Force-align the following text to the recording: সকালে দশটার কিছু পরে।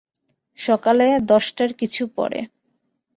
সকালে 0.57 1.07
দশটার 1.31 1.71
কিছু 1.73 2.03
পরে। 2.15 2.39